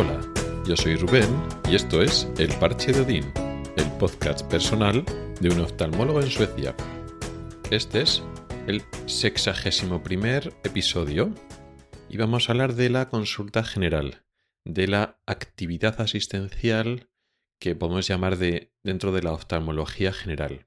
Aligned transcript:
Hola, 0.00 0.18
yo 0.66 0.76
soy 0.78 0.96
Rubén 0.96 1.28
y 1.68 1.74
esto 1.74 2.00
es 2.00 2.26
El 2.38 2.48
Parche 2.58 2.90
de 2.90 3.02
Odín, 3.02 3.30
el 3.76 3.86
podcast 3.98 4.50
personal 4.50 5.04
de 5.42 5.50
un 5.50 5.60
oftalmólogo 5.60 6.22
en 6.22 6.30
Suecia. 6.30 6.74
Este 7.70 8.00
es 8.00 8.22
el 8.66 8.82
sexagésimo 9.04 10.02
primer 10.02 10.54
episodio 10.64 11.34
y 12.08 12.16
vamos 12.16 12.48
a 12.48 12.52
hablar 12.52 12.76
de 12.76 12.88
la 12.88 13.10
consulta 13.10 13.62
general, 13.62 14.24
de 14.64 14.88
la 14.88 15.20
actividad 15.26 16.00
asistencial 16.00 17.10
que 17.58 17.76
podemos 17.76 18.08
llamar 18.08 18.38
de 18.38 18.72
dentro 18.82 19.12
de 19.12 19.22
la 19.22 19.34
oftalmología 19.34 20.14
general. 20.14 20.66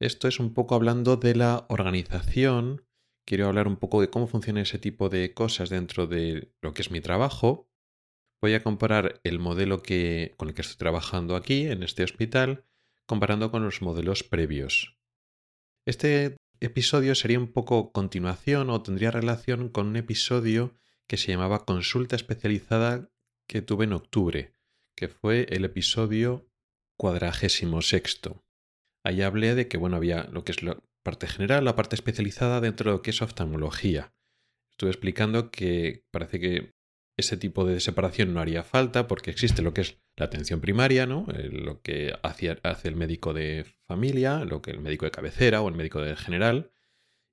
Esto 0.00 0.28
es 0.28 0.38
un 0.38 0.52
poco 0.52 0.74
hablando 0.74 1.16
de 1.16 1.34
la 1.34 1.64
organización, 1.70 2.84
quiero 3.24 3.46
hablar 3.46 3.68
un 3.68 3.76
poco 3.76 4.02
de 4.02 4.10
cómo 4.10 4.26
funciona 4.26 4.60
ese 4.60 4.78
tipo 4.78 5.08
de 5.08 5.32
cosas 5.32 5.70
dentro 5.70 6.06
de 6.06 6.52
lo 6.60 6.74
que 6.74 6.82
es 6.82 6.90
mi 6.90 7.00
trabajo. 7.00 7.71
Voy 8.42 8.54
a 8.54 8.62
comparar 8.64 9.20
el 9.22 9.38
modelo 9.38 9.84
que, 9.84 10.34
con 10.36 10.48
el 10.48 10.54
que 10.54 10.62
estoy 10.62 10.76
trabajando 10.76 11.36
aquí, 11.36 11.68
en 11.68 11.84
este 11.84 12.02
hospital, 12.02 12.64
comparando 13.06 13.52
con 13.52 13.62
los 13.64 13.82
modelos 13.82 14.24
previos. 14.24 14.98
Este 15.86 16.36
episodio 16.58 17.14
sería 17.14 17.38
un 17.38 17.52
poco 17.52 17.92
continuación 17.92 18.68
o 18.70 18.82
tendría 18.82 19.12
relación 19.12 19.68
con 19.68 19.86
un 19.86 19.96
episodio 19.96 20.74
que 21.06 21.18
se 21.18 21.30
llamaba 21.30 21.64
Consulta 21.64 22.16
especializada 22.16 23.08
que 23.46 23.62
tuve 23.62 23.84
en 23.84 23.92
octubre, 23.92 24.56
que 24.96 25.06
fue 25.06 25.46
el 25.50 25.64
episodio 25.64 26.48
cuadragésimo 26.98 27.80
sexto. 27.80 28.44
Ahí 29.04 29.22
hablé 29.22 29.54
de 29.54 29.68
que 29.68 29.76
bueno 29.76 29.96
había 29.96 30.24
lo 30.24 30.42
que 30.42 30.50
es 30.50 30.64
la 30.64 30.82
parte 31.04 31.28
general, 31.28 31.64
la 31.64 31.76
parte 31.76 31.94
especializada 31.94 32.60
dentro 32.60 32.90
de 32.90 32.96
lo 32.96 33.02
que 33.02 33.10
es 33.10 33.22
oftalmología. 33.22 34.12
Estuve 34.72 34.90
explicando 34.90 35.52
que 35.52 36.04
parece 36.10 36.40
que 36.40 36.72
ese 37.16 37.36
tipo 37.36 37.64
de 37.64 37.80
separación 37.80 38.32
no 38.32 38.40
haría 38.40 38.62
falta 38.62 39.06
porque 39.06 39.30
existe 39.30 39.62
lo 39.62 39.74
que 39.74 39.82
es 39.82 39.98
la 40.16 40.26
atención 40.26 40.60
primaria, 40.60 41.06
¿no? 41.06 41.26
Eh, 41.34 41.48
lo 41.50 41.82
que 41.82 42.14
hace, 42.22 42.58
hace 42.62 42.88
el 42.88 42.96
médico 42.96 43.32
de 43.32 43.66
familia, 43.86 44.44
lo 44.44 44.62
que 44.62 44.70
el 44.70 44.80
médico 44.80 45.04
de 45.04 45.10
cabecera 45.10 45.60
o 45.60 45.68
el 45.68 45.74
médico 45.74 46.00
de 46.00 46.16
general, 46.16 46.72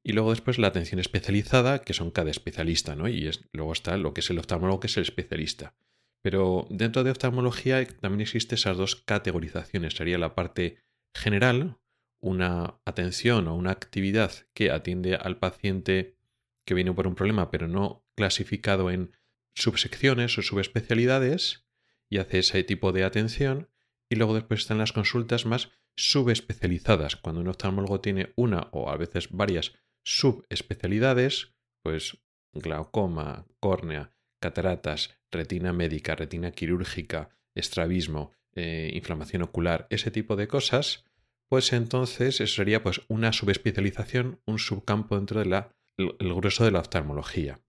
y 0.04 0.14
luego 0.14 0.32
después 0.32 0.58
la 0.58 0.68
atención 0.68 1.00
especializada, 1.00 1.80
que 1.80 1.94
son 1.94 2.12
cada 2.12 2.32
especialista, 2.32 2.96
¿no? 2.96 3.08
Y 3.08 3.30
luego 3.52 3.74
está 3.74 3.98
lo 3.98 4.14
que 4.14 4.22
es 4.22 4.30
el 4.30 4.40
oftalmólogo, 4.40 4.80
que 4.80 4.88
es 4.88 4.98
el 4.98 5.04
especialista. 5.04 5.76
Pero 6.22 6.68
dentro 6.70 7.04
de 7.04 7.12
oftalmología 7.12 7.86
también 8.00 8.22
existen 8.22 8.56
esas 8.58 8.78
dos 8.78 8.96
categorizaciones. 8.96 9.94
Sería 9.94 10.18
la 10.18 10.36
parte 10.36 10.84
general, 11.14 11.78
una 12.22 12.80
atención 12.86 13.48
o 13.48 13.56
una 13.56 13.72
actividad 13.72 14.32
que 14.54 14.72
atiende 14.72 15.16
al 15.16 15.38
paciente 15.38 16.18
que 16.66 16.74
viene 16.74 16.94
por 16.94 17.08
un 17.08 17.16
problema, 17.16 17.50
pero 17.52 17.68
no 17.68 18.06
clasificado 18.16 18.92
en 18.92 19.12
subsecciones 19.60 20.38
o 20.38 20.42
subespecialidades, 20.42 21.66
y 22.10 22.18
hace 22.18 22.40
ese 22.40 22.64
tipo 22.64 22.92
de 22.92 23.04
atención. 23.04 23.70
Y 24.10 24.16
luego 24.16 24.34
después 24.34 24.62
están 24.62 24.80
las 24.80 24.92
consultas 24.92 25.46
más 25.46 25.70
subespecializadas, 25.96 27.16
cuando 27.16 27.42
un 27.42 27.50
oftalmólogo 27.50 28.02
tiene 28.02 28.34
una 28.36 28.70
o 28.72 28.90
a 28.90 28.98
veces 28.98 29.30
varias 29.32 29.74
subespecialidades, 30.04 31.54
pues 31.84 32.18
glaucoma, 32.54 33.46
córnea, 33.60 34.12
cataratas, 34.40 35.20
retina 35.30 35.74
médica, 35.74 36.16
retina 36.16 36.52
quirúrgica, 36.52 37.30
estrabismo, 37.54 38.32
eh, 38.56 38.90
inflamación 38.94 39.44
ocular, 39.44 39.86
ese 39.92 40.10
tipo 40.10 40.36
de 40.36 40.48
cosas, 40.48 41.06
pues 41.48 41.74
entonces 41.74 42.42
eso 42.42 42.56
sería 42.56 42.82
pues 42.82 43.02
una 43.08 43.34
subespecialización, 43.34 44.42
un 44.46 44.58
subcampo 44.58 45.16
dentro 45.16 45.40
del 45.42 45.66
el 45.98 46.34
grueso 46.34 46.64
de 46.64 46.72
la 46.72 46.80
oftalmología. 46.80 47.60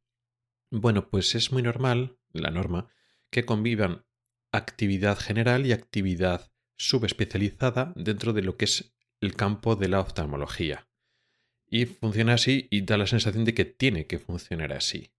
Bueno, 0.70 1.10
pues 1.10 1.34
es 1.34 1.52
muy 1.52 1.62
normal, 1.62 2.18
la 2.32 2.50
norma, 2.50 2.88
que 3.30 3.44
convivan 3.44 4.04
actividad 4.52 5.18
general 5.18 5.66
y 5.66 5.72
actividad 5.72 6.52
subespecializada 6.76 7.92
dentro 7.96 8.32
de 8.32 8.42
lo 8.42 8.56
que 8.56 8.64
es 8.66 8.94
el 9.20 9.34
campo 9.34 9.76
de 9.76 9.88
la 9.88 10.00
oftalmología. 10.00 10.88
Y 11.66 11.86
funciona 11.86 12.34
así 12.34 12.68
y 12.70 12.82
da 12.82 12.96
la 12.96 13.06
sensación 13.06 13.44
de 13.44 13.54
que 13.54 13.64
tiene 13.64 14.06
que 14.06 14.18
funcionar 14.18 14.72
así. 14.72 15.12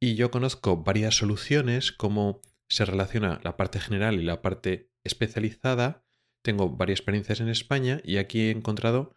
Y 0.00 0.14
yo 0.14 0.30
conozco 0.30 0.76
varias 0.76 1.16
soluciones, 1.16 1.92
cómo 1.92 2.40
se 2.68 2.84
relaciona 2.84 3.40
la 3.42 3.56
parte 3.56 3.80
general 3.80 4.20
y 4.20 4.22
la 4.22 4.42
parte 4.42 4.90
especializada. 5.04 6.04
Tengo 6.42 6.70
varias 6.70 7.00
experiencias 7.00 7.40
en 7.40 7.48
España 7.48 8.00
y 8.04 8.18
aquí 8.18 8.42
he 8.42 8.50
encontrado 8.50 9.14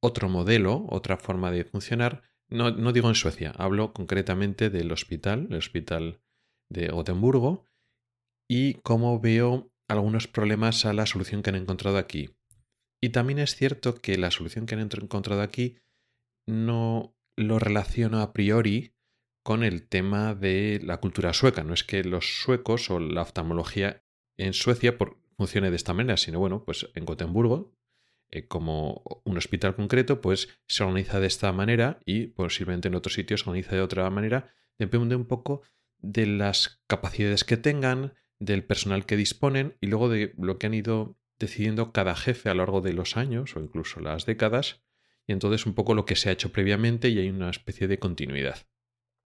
otro 0.00 0.28
modelo, 0.28 0.86
otra 0.88 1.18
forma 1.18 1.50
de 1.50 1.64
funcionar. 1.64 2.22
No, 2.52 2.70
no 2.70 2.92
digo 2.92 3.08
en 3.08 3.14
Suecia, 3.14 3.52
hablo 3.56 3.92
concretamente 3.92 4.70
del 4.70 4.92
hospital, 4.92 5.48
el 5.50 5.56
hospital 5.56 6.20
de 6.70 6.88
Gotemburgo, 6.88 7.66
y 8.48 8.74
cómo 8.82 9.20
veo 9.20 9.72
algunos 9.88 10.28
problemas 10.28 10.84
a 10.84 10.92
la 10.92 11.06
solución 11.06 11.42
que 11.42 11.50
han 11.50 11.56
encontrado 11.56 11.96
aquí. 11.98 12.30
Y 13.02 13.10
también 13.10 13.38
es 13.38 13.56
cierto 13.56 13.96
que 13.96 14.16
la 14.16 14.30
solución 14.30 14.66
que 14.66 14.74
han 14.74 14.80
encontrado 14.80 15.40
aquí 15.40 15.78
no 16.46 17.16
lo 17.36 17.58
relaciono 17.58 18.20
a 18.20 18.32
priori 18.32 18.94
con 19.44 19.64
el 19.64 19.88
tema 19.88 20.34
de 20.34 20.80
la 20.84 20.98
cultura 20.98 21.32
sueca. 21.32 21.64
No 21.64 21.74
es 21.74 21.84
que 21.84 22.04
los 22.04 22.42
suecos 22.42 22.90
o 22.90 23.00
la 23.00 23.22
oftalmología 23.22 24.04
en 24.38 24.52
Suecia 24.52 24.96
funcione 25.36 25.70
de 25.70 25.76
esta 25.76 25.94
manera, 25.94 26.16
sino 26.16 26.38
bueno, 26.38 26.64
pues 26.64 26.90
en 26.94 27.04
Gotemburgo, 27.04 27.72
eh, 28.32 28.48
como 28.48 29.02
un 29.24 29.36
hospital 29.36 29.76
concreto, 29.76 30.20
pues 30.20 30.48
se 30.66 30.82
organiza 30.82 31.20
de 31.20 31.26
esta 31.26 31.52
manera 31.52 32.00
y 32.06 32.28
posiblemente 32.28 32.88
en 32.88 32.94
otros 32.94 33.14
sitios 33.14 33.42
se 33.42 33.50
organiza 33.50 33.76
de 33.76 33.82
otra 33.82 34.08
manera. 34.08 34.52
Depende 34.78 35.14
un 35.14 35.26
poco 35.26 35.62
de 35.98 36.26
las 36.26 36.82
capacidades 36.86 37.44
que 37.44 37.58
tengan, 37.58 38.14
del 38.38 38.64
personal 38.64 39.06
que 39.06 39.16
disponen 39.16 39.76
y 39.80 39.86
luego 39.86 40.08
de 40.08 40.34
lo 40.38 40.58
que 40.58 40.66
han 40.66 40.74
ido 40.74 41.16
decidiendo 41.38 41.92
cada 41.92 42.16
jefe 42.16 42.48
a 42.48 42.54
lo 42.54 42.62
largo 42.62 42.80
de 42.80 42.94
los 42.94 43.16
años 43.16 43.54
o 43.54 43.60
incluso 43.60 44.00
las 44.00 44.26
décadas 44.26 44.82
y 45.26 45.32
entonces 45.32 45.66
un 45.66 45.74
poco 45.74 45.94
lo 45.94 46.06
que 46.06 46.16
se 46.16 46.28
ha 46.28 46.32
hecho 46.32 46.52
previamente 46.52 47.08
y 47.10 47.18
hay 47.18 47.28
una 47.28 47.50
especie 47.50 47.86
de 47.86 47.98
continuidad. 47.98 48.66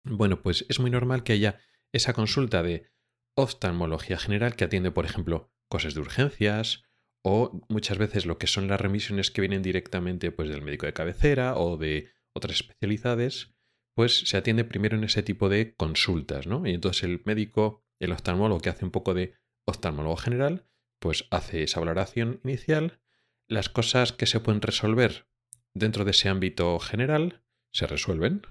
Bueno, 0.04 0.42
pues 0.42 0.66
es 0.70 0.80
muy 0.80 0.90
normal 0.90 1.24
que 1.24 1.34
haya 1.34 1.60
esa 1.92 2.14
consulta 2.14 2.64
de 2.64 2.90
oftalmología 3.36 4.18
general 4.18 4.56
que 4.56 4.64
atiende, 4.64 4.92
por 4.92 5.06
ejemplo, 5.06 5.52
cosas 5.68 5.94
de 5.94 6.00
urgencias 6.00 6.85
o 7.28 7.60
muchas 7.70 7.98
veces 7.98 8.28
lo 8.28 8.38
que 8.38 8.46
son 8.46 8.68
las 8.68 8.80
remisiones 8.80 9.32
que 9.32 9.42
vienen 9.42 9.64
directamente 9.64 10.32
pues, 10.32 10.48
del 10.48 10.62
médico 10.62 10.86
de 10.86 10.94
cabecera 10.94 11.58
o 11.58 11.76
de 11.76 12.12
otras 12.36 12.58
especialidades, 12.58 13.56
pues 13.96 14.20
se 14.30 14.38
atiende 14.38 14.64
primero 14.64 14.96
en 14.96 15.06
ese 15.06 15.24
tipo 15.24 15.50
de 15.50 15.74
consultas, 15.76 16.46
¿no? 16.46 16.68
Y 16.68 16.76
entonces 16.76 17.02
el 17.02 17.24
médico, 17.26 17.84
el 18.00 18.12
oftalmólogo 18.12 18.62
que 18.62 18.70
hace 18.70 18.86
un 18.86 18.92
poco 18.92 19.16
de 19.16 19.34
oftalmólogo 19.66 20.18
general, 20.18 20.68
pues 21.00 21.26
hace 21.32 21.64
esa 21.64 21.80
valoración 21.80 22.42
inicial, 22.44 23.02
las 23.50 23.70
cosas 23.70 24.12
que 24.12 24.28
se 24.28 24.40
pueden 24.40 24.62
resolver 24.62 25.28
dentro 25.74 26.06
de 26.06 26.12
ese 26.12 26.30
ámbito 26.30 26.78
general 26.78 27.44
se 27.74 27.88
resuelven 27.88 28.44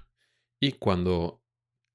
y 0.59 0.73
cuando 0.73 1.45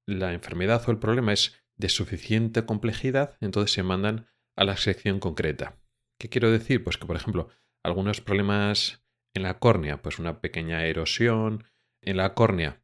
la 0.07 0.33
enfermedad 0.33 0.81
o 0.87 0.91
el 0.91 0.97
problema 0.97 1.33
es 1.33 1.63
de 1.75 1.89
suficiente 1.89 2.65
complejidad, 2.65 3.37
entonces 3.39 3.71
se 3.71 3.83
mandan 3.83 4.29
a 4.55 4.63
la 4.63 4.77
sección 4.77 5.19
concreta. 5.19 5.80
¿Qué 6.21 6.29
quiero 6.29 6.51
decir? 6.51 6.83
Pues 6.83 6.99
que, 6.99 7.07
por 7.07 7.15
ejemplo, 7.15 7.49
algunos 7.83 8.21
problemas 8.21 9.03
en 9.33 9.41
la 9.41 9.57
córnea, 9.57 10.03
pues 10.03 10.19
una 10.19 10.39
pequeña 10.39 10.85
erosión 10.85 11.63
en 12.03 12.17
la 12.17 12.35
córnea, 12.35 12.83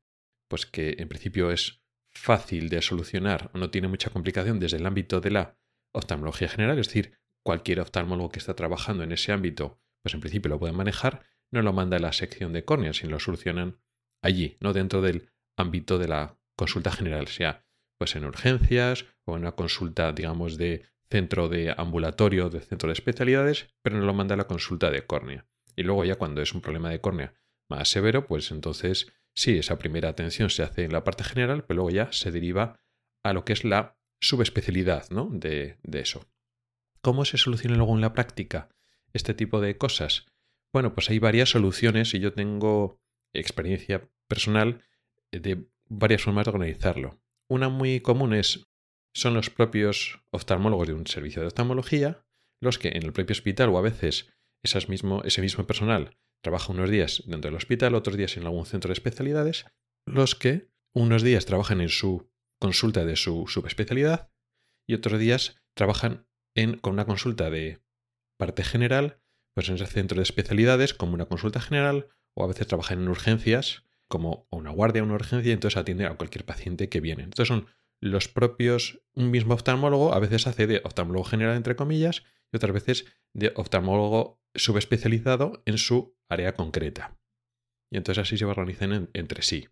pues 0.50 0.66
que 0.66 0.96
en 0.98 1.08
principio 1.08 1.52
es 1.52 1.84
fácil 2.12 2.70
de 2.70 2.81
solucionar 2.81 3.52
o 3.53 3.59
no 3.59 3.70
tiene 3.70 3.90
mucha 3.90 4.09
complicación 4.09 4.59
desde 4.59 4.78
el 4.78 4.88
ámbito 4.88 5.22
de 5.22 5.30
la 5.30 5.56
oftalmología 5.94 6.50
general, 6.50 6.80
es 6.80 6.88
decir, 6.88 7.19
cualquier 7.45 7.80
oftalmólogo 7.80 8.30
que 8.30 8.39
está 8.39 8.56
trabajando 8.56 9.04
en 9.04 9.12
ese 9.12 9.31
ámbito, 9.31 9.80
pues 10.01 10.16
en 10.16 10.22
principio 10.22 10.50
lo 10.50 10.57
puede 10.57 10.74
manejar, 10.74 11.24
no 11.51 11.62
lo 11.62 11.74
manda 11.74 11.98
a 11.98 12.00
la 12.00 12.13
sección 12.13 12.54
de 12.54 12.66
córnea, 12.66 12.94
sino 12.94 13.12
lo 13.12 13.19
solucionan 13.19 13.78
allí, 14.24 14.57
no 14.62 14.74
dentro 14.74 15.04
del 15.04 15.30
ámbito 15.56 16.00
de 16.00 16.07
la 16.07 16.40
consulta 16.56 16.92
general, 16.92 17.28
sea 17.28 17.68
pues 18.00 18.16
en 18.16 18.25
urgencias 18.25 19.06
o 19.25 19.36
en 19.36 19.42
una 19.42 19.51
consulta, 19.51 20.12
digamos, 20.12 20.57
de 20.57 20.86
centro 21.09 21.50
de 21.50 21.74
ambulatorio, 21.75 22.50
de 22.50 22.59
centro 22.59 22.88
de 22.88 22.94
especialidades, 22.94 23.68
pero 23.81 23.98
no 23.98 24.06
lo 24.06 24.13
manda 24.13 24.36
a 24.36 24.38
la 24.38 24.48
consulta 24.48 24.92
de 24.92 25.06
córnea. 25.06 25.48
Y 25.75 25.83
luego 25.83 26.04
ya 26.06 26.15
cuando 26.15 26.42
es 26.42 26.54
un 26.54 26.62
problema 26.62 26.89
de 26.89 27.01
córnea 27.01 27.33
más 27.69 27.89
severo, 27.89 28.27
pues 28.27 28.51
entonces 28.51 29.07
sí, 29.33 29.57
esa 29.57 29.77
primera 29.77 30.09
atención 30.09 30.50
se 30.50 30.63
hace 30.63 30.83
en 30.83 30.94
la 30.94 31.04
parte 31.04 31.24
general, 31.24 31.63
pero 31.65 31.77
luego 31.77 31.89
ya 31.92 32.12
se 32.12 32.31
deriva 32.31 32.80
a 33.24 33.33
lo 33.33 33.45
que 33.45 33.54
es 33.54 33.63
la 33.63 33.98
subespecialidad 34.19 35.09
¿no? 35.09 35.30
de, 35.31 35.77
de 35.83 36.00
eso. 36.00 36.25
¿Cómo 37.01 37.25
se 37.25 37.38
soluciona 37.38 37.77
luego 37.77 37.95
en 37.95 38.01
la 38.01 38.13
práctica 38.13 38.69
este 39.13 39.33
tipo 39.33 39.62
de 39.62 39.77
cosas? 39.77 40.25
Bueno, 40.74 40.94
pues 40.94 41.09
hay 41.09 41.19
varias 41.19 41.50
soluciones 41.50 42.13
y 42.13 42.19
yo 42.19 42.33
tengo 42.33 43.00
experiencia 43.33 44.09
personal 44.27 44.83
de 45.31 45.68
varias 45.89 46.24
formas 46.24 46.45
de 46.45 46.51
organizarlo. 46.51 47.21
Una 47.50 47.69
muy 47.69 48.01
común 48.01 48.33
es, 48.33 48.68
son 49.18 49.34
los 49.34 49.50
propios 49.50 50.22
oftalmólogos 50.30 50.88
de 50.88 50.94
un 50.94 51.08
servicio 51.08 51.42
de 51.42 51.48
oftalmología, 51.48 52.24
los 52.62 52.78
que 52.78 52.90
en 52.90 53.02
el 53.02 53.14
propio 53.14 53.34
hospital 53.34 53.69
o 53.69 53.80
a 53.80 53.81
veces 53.81 54.28
mismo, 54.90 55.24
ese 55.24 55.42
mismo 55.42 55.66
personal 55.66 56.16
trabaja 56.44 56.72
unos 56.72 56.92
días 56.92 57.24
dentro 57.25 57.50
del 57.50 57.58
hospital, 57.58 57.96
otros 57.96 58.16
días 58.16 58.38
en 58.38 58.44
algún 58.44 58.68
centro 58.68 58.90
de 58.90 58.94
especialidades, 58.94 59.66
los 60.06 60.36
que 60.36 60.69
unos 60.94 61.24
días 61.24 61.48
trabajan 61.48 61.81
en 61.81 61.90
su 61.90 62.30
consulta 62.60 63.06
de 63.06 63.16
su 63.16 63.48
subespecialidad 63.48 64.30
y 64.88 64.94
otros 64.94 65.19
días 65.19 65.56
trabajan 65.74 66.28
en, 66.56 66.78
con 66.78 66.94
una 66.94 67.06
consulta 67.06 67.50
de 67.50 67.81
parte 68.38 68.64
general, 68.64 69.19
pues 69.56 69.68
en 69.69 69.75
ese 69.75 69.88
centro 69.88 70.18
de 70.18 70.24
especialidades 70.24 70.94
como 70.94 71.16
una 71.16 71.25
consulta 71.25 71.60
general 71.60 72.08
o 72.36 72.44
a 72.44 72.48
veces 72.48 72.68
trabajan 72.68 73.02
en 73.02 73.08
urgencias 73.08 73.84
como 74.08 74.48
una 74.52 74.69
guardia, 74.69 75.02
una 75.02 75.16
urgencia, 75.16 75.50
y 75.50 75.54
entonces 75.54 75.78
atiende 75.78 76.06
a 76.06 76.16
cualquier 76.18 76.46
paciente 76.46 76.88
que 76.88 77.02
viene. 77.02 77.24
Entonces 77.24 77.48
son 77.48 77.68
los 78.01 78.27
propios, 78.27 79.01
un 79.13 79.31
mismo 79.31 79.53
oftalmólogo 79.53 80.13
a 80.13 80.19
veces 80.19 80.47
hace 80.47 80.67
de 80.67 80.81
oftalmólogo 80.83 81.25
general 81.25 81.55
entre 81.57 81.75
comillas 81.75 82.23
y 82.51 82.57
otras 82.57 82.73
veces 82.73 83.05
de 83.33 83.51
oftalmólogo 83.55 84.41
subespecializado 84.55 85.63
en 85.65 85.77
su 85.77 86.17
área 86.29 86.53
concreta. 86.53 87.17
Y 87.91 87.97
entonces 87.97 88.21
así 88.21 88.38
se 88.38 88.45
organizan 88.45 89.09
entre 89.13 89.41
sí. 89.41 89.67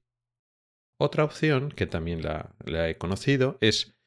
Otra 1.00 1.24
opción, 1.24 1.70
que 1.70 1.88
también 1.88 2.22
la, 2.24 2.56
he 2.90 2.98
conocido, 2.98 3.58
es 3.60 3.98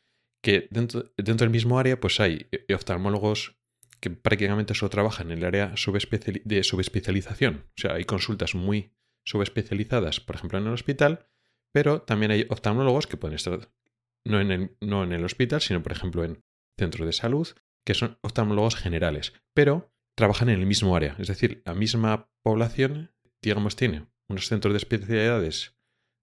que 0.43 0.69
dentro, 0.71 1.13
dentro, 1.17 1.45
del 1.45 1.51
mismo 1.51 1.79
área 1.79 2.01
pues 2.01 2.21
hay 2.21 2.49
oftalmólogos 2.75 3.59
que 4.01 4.11
prácticamente 4.11 4.75
solo 4.75 4.91
trabajan 4.91 5.31
en 5.31 5.39
el 5.39 5.45
área 5.45 5.75
de 5.75 6.65
subespecialización. 6.65 7.67
O 7.67 7.81
sea, 7.81 7.95
hay 7.95 8.05
consultas 8.05 8.55
muy 8.55 8.93
subespecializadas, 9.25 10.21
por 10.21 10.37
ejemplo, 10.37 10.59
en 10.59 10.67
el 10.67 10.73
hospital, 10.73 11.29
pero 11.73 12.03
también 12.03 12.31
hay 12.31 12.47
oftalmólogos 12.49 13.07
que 13.07 13.17
pueden 13.17 13.37
estar 13.37 13.71
no 14.29 14.41
en 14.41 14.51
el, 14.51 14.77
no 14.81 15.05
en 15.05 15.13
el 15.13 15.25
hospital, 15.25 15.61
sino, 15.61 15.83
por 15.83 15.93
ejemplo, 15.93 16.25
en 16.25 16.43
centros 16.79 17.07
de 17.07 17.13
salud, 17.13 17.49
que 17.85 17.95
son 17.95 18.19
oftalmólogos 18.23 18.77
generales, 18.77 19.33
pero 19.55 19.91
trabajan 20.15 20.49
en 20.49 20.61
el 20.61 20.67
mismo 20.67 20.95
área. 20.97 21.17
Es 21.19 21.29
decir, 21.29 21.63
la 21.65 21.75
misma 21.75 22.29
población, 22.43 23.13
digamos, 23.43 23.77
tiene 23.77 24.07
unos 24.29 24.49
centros 24.49 24.73
de 24.73 24.79
especialidades 24.79 25.75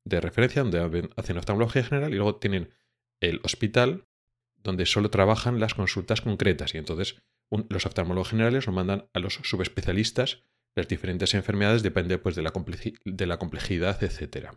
de 0.05 0.21
referencia 0.21 0.63
donde 0.63 1.09
hacen 1.15 1.37
oftalmología 1.37 1.83
general 1.83 2.13
y 2.13 2.17
luego 2.17 2.35
tienen 2.35 2.69
el 3.19 3.41
hospital 3.43 4.05
donde 4.55 4.85
solo 4.85 5.09
trabajan 5.09 5.59
las 5.59 5.73
consultas 5.73 6.21
concretas 6.21 6.75
y 6.75 6.77
entonces 6.77 7.21
los 7.69 7.85
oftalmólogos 7.85 8.29
generales 8.29 8.67
lo 8.67 8.73
mandan 8.73 9.07
a 9.13 9.19
los 9.19 9.35
subespecialistas 9.43 10.43
las 10.75 10.89
diferentes 10.89 11.33
enfermedades 11.33 11.83
depende 11.83 12.17
pues 12.17 12.35
de 12.35 12.41
la, 12.41 12.51
de 13.05 13.25
la 13.25 13.37
complejidad, 13.37 14.03
etc. 14.03 14.49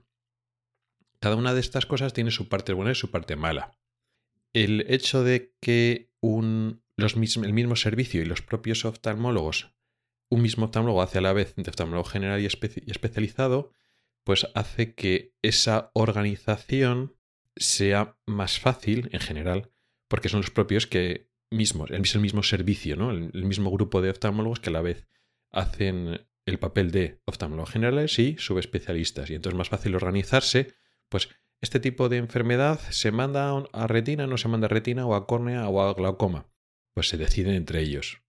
Cada 1.20 1.36
una 1.36 1.54
de 1.54 1.60
estas 1.60 1.86
cosas 1.86 2.12
tiene 2.12 2.30
su 2.30 2.48
parte 2.48 2.72
buena 2.72 2.92
y 2.92 2.94
su 2.94 3.10
parte 3.10 3.36
mala. 3.36 3.72
El 4.52 4.86
hecho 4.88 5.24
de 5.24 5.54
que 5.60 6.10
un, 6.20 6.82
los 6.96 7.14
el 7.14 7.52
mismo 7.52 7.76
servicio 7.76 8.22
y 8.22 8.24
los 8.26 8.42
propios 8.42 8.84
oftalmólogos, 8.84 9.74
un 10.30 10.42
mismo 10.42 10.66
oftalmólogo 10.66 11.02
hace 11.02 11.18
a 11.18 11.22
la 11.22 11.32
vez 11.32 11.54
de 11.56 11.70
oftalmólogo 11.70 12.08
general 12.08 12.40
y 12.40 12.46
especializado, 12.46 13.72
pues 14.24 14.46
hace 14.54 14.94
que 14.94 15.34
esa 15.42 15.90
organización 15.94 17.16
sea 17.56 18.18
más 18.26 18.58
fácil 18.58 19.08
en 19.12 19.20
general, 19.20 19.70
porque 20.06 20.28
son 20.28 20.40
los 20.40 20.50
propios 20.50 20.86
que 20.86 21.28
mismos, 21.50 21.90
es 21.90 22.14
el 22.14 22.20
mismo 22.20 22.42
servicio, 22.42 22.96
¿no? 22.96 23.10
el, 23.10 23.44
mismo 23.44 23.70
grupo 23.70 24.02
de 24.02 24.10
oftalmólogos 24.10 24.60
que 24.60 24.70
a 24.70 24.72
la 24.72 24.82
vez 24.82 25.06
hacen 25.50 26.26
el 26.44 26.58
papel 26.58 26.90
de 26.90 27.20
oftalmólogos 27.24 27.70
generales 27.70 28.18
y 28.18 28.36
subespecialistas. 28.38 29.30
Y 29.30 29.34
entonces 29.34 29.54
es 29.54 29.58
más 29.58 29.68
fácil 29.68 29.94
organizarse, 29.94 30.74
pues 31.08 31.28
este 31.60 31.80
tipo 31.80 32.08
de 32.08 32.18
enfermedad 32.18 32.78
se 32.90 33.10
manda 33.10 33.52
a 33.72 33.86
retina, 33.86 34.26
no 34.26 34.36
se 34.36 34.48
manda 34.48 34.66
a 34.66 34.68
retina 34.68 35.06
o 35.06 35.14
a 35.14 35.26
córnea 35.26 35.68
o 35.68 35.82
a 35.82 35.94
glaucoma. 35.94 36.46
Pues 36.94 37.08
se 37.08 37.16
deciden 37.16 37.54
entre 37.54 37.80
ellos. 37.80 38.22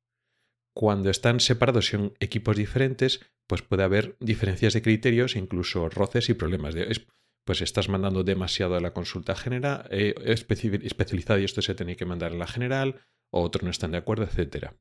Cuando 0.75 1.09
están 1.09 1.39
separados 1.39 1.87
son 1.87 2.13
equipos 2.19 2.55
diferentes, 2.55 3.21
pues 3.47 3.61
puede 3.61 3.83
haber 3.83 4.15
diferencias 4.19 4.73
de 4.73 4.81
criterios, 4.81 5.35
incluso 5.35 5.89
roces 5.89 6.29
y 6.29 6.33
problemas. 6.33 6.73
De, 6.73 6.87
pues 7.45 7.61
estás 7.61 7.89
mandando 7.89 8.23
demasiado 8.23 8.75
a 8.75 8.79
la 8.79 8.93
consulta 8.93 9.35
general, 9.35 9.87
eh, 9.91 10.13
especializada 10.25 11.39
y 11.39 11.45
esto 11.45 11.61
se 11.61 11.75
tiene 11.75 11.95
que 11.95 12.05
mandar 12.05 12.31
a 12.31 12.35
la 12.35 12.47
general, 12.47 13.01
o 13.31 13.41
otros 13.41 13.63
no 13.63 13.71
están 13.71 13.91
de 13.91 13.97
acuerdo, 13.97 14.23
etc. 14.25 14.73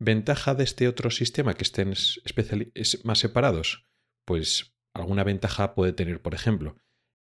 ¿Ventaja 0.00 0.54
de 0.54 0.64
este 0.64 0.88
otro 0.88 1.10
sistema 1.10 1.54
que 1.54 1.64
estén 1.64 1.94
más 3.04 3.18
separados? 3.18 3.86
Pues 4.24 4.76
alguna 4.94 5.24
ventaja 5.24 5.74
puede 5.74 5.92
tener, 5.92 6.22
por 6.22 6.34
ejemplo, 6.34 6.76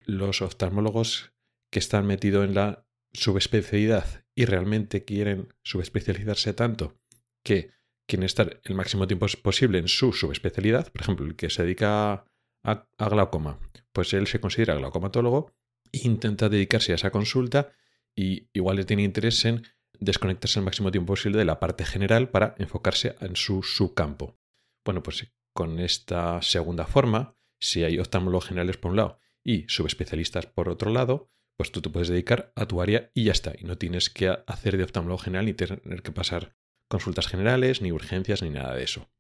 los 0.07 0.43
oftalmólogos 0.43 1.33
que 1.71 1.79
están 1.79 2.07
metidos 2.07 2.45
en 2.45 2.55
la 2.55 2.87
subespecialidad 3.13 4.25
y 4.35 4.45
realmente 4.45 5.05
quieren 5.05 5.55
subespecializarse 5.63 6.55
tanto 6.55 6.99
que 7.43 7.71
quieren 8.07 8.25
estar 8.25 8.61
el 8.65 8.75
máximo 8.75 9.07
tiempo 9.07 9.27
posible 9.43 9.79
en 9.79 9.89
su 9.89 10.13
subespecialidad, 10.13 10.91
por 10.93 11.03
ejemplo, 11.03 11.27
el 11.27 11.37
que 11.37 11.51
se 11.51 11.63
dedica 11.63 12.25
a, 12.65 12.87
glaucoma, 12.99 13.59
pues 13.93 14.13
él 14.13 14.27
se 14.27 14.41
considera 14.41 14.75
glaucomatólogo 14.75 15.55
e 15.93 16.01
intenta 16.05 16.49
dedicarse 16.49 16.93
a 16.93 16.95
esa 16.97 17.11
consulta 17.11 17.73
y 18.15 18.49
igual 18.53 18.77
le 18.77 18.85
tiene 18.85 19.03
interés 19.03 19.45
en 19.45 19.63
desconectarse 19.99 20.59
el 20.59 20.65
máximo 20.65 20.91
tiempo 20.91 21.13
posible 21.13 21.39
de 21.39 21.45
la 21.45 21.61
parte 21.61 21.85
general 21.85 22.31
para 22.31 22.55
enfocarse 22.59 23.17
en 23.21 23.37
su 23.37 23.63
subcampo. 23.63 24.39
Bueno, 24.85 25.03
pues 25.03 25.33
con 25.55 25.79
esta 25.81 26.41
segunda 26.43 26.87
forma, 26.87 27.37
si 27.61 27.85
hay 27.85 27.99
oftalmólogos 27.99 28.49
generales 28.49 28.77
por 28.77 28.91
un 28.91 28.97
lado 28.97 29.22
y 29.45 29.67
subespecialistas 29.69 30.47
por 30.47 30.69
otro 30.69 30.91
lado, 30.91 31.31
pues 31.57 31.73
tú 31.73 31.81
te 31.83 31.91
puedes 31.91 32.09
dedicar 32.09 32.53
a 32.57 32.67
tu 32.67 32.81
área 32.81 33.11
y 33.15 33.25
ya 33.25 33.33
está. 33.33 33.53
Y 33.59 33.65
no 33.65 33.79
tienes 33.79 34.11
que 34.11 34.29
hacer 34.47 34.77
de 34.77 34.85
oftalmólogo 34.85 35.23
general 35.23 35.47
ni 35.47 35.55
tener 35.55 36.03
que 36.03 36.13
pasar 36.13 36.57
consultas 36.89 37.27
generales, 37.27 37.83
ni 37.83 37.93
urgencias, 37.93 38.43
ni 38.43 38.51
nada 38.51 38.75
de 38.75 38.85
eso. 38.85 39.11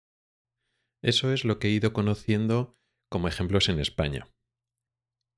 Eso 1.02 1.32
es 1.32 1.44
lo 1.44 1.58
que 1.58 1.69
he 1.69 1.70
ido 1.70 1.92
conociendo 1.92 2.78
como 3.10 3.28
ejemplos 3.28 3.69
en 3.69 3.80
España. 3.80 4.28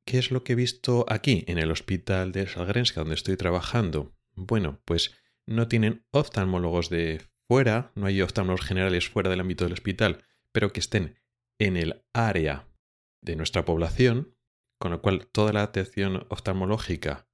¿Qué 0.06 0.18
es 0.18 0.30
lo 0.30 0.44
que 0.44 0.52
he 0.52 0.56
visto 0.56 1.06
aquí, 1.08 1.44
en 1.48 1.58
el 1.58 1.70
hospital 1.70 2.32
de 2.32 2.46
Salgrenska, 2.46 3.00
donde 3.00 3.14
estoy 3.14 3.36
trabajando? 3.36 4.14
Bueno, 4.34 4.82
pues 4.84 5.16
no 5.46 5.68
tienen 5.68 6.04
oftalmólogos 6.10 6.90
de 6.90 7.22
fuera, 7.48 7.92
no 7.94 8.06
hay 8.06 8.20
oftalmólogos 8.20 8.66
generales 8.66 9.08
fuera 9.08 9.30
del 9.30 9.40
ámbito 9.40 9.64
del 9.64 9.72
hospital, 9.72 10.24
pero 10.52 10.72
que 10.72 10.80
estén 10.80 11.18
en 11.58 11.76
el 11.76 12.04
área 12.12 12.68
de 13.22 13.36
nuestra 13.36 13.64
población, 13.64 14.33
con 14.84 14.90
lo 14.90 15.00
cual 15.00 15.26
toda 15.28 15.54
la 15.54 15.62
atención 15.62 16.26
oftalmológica 16.28 17.26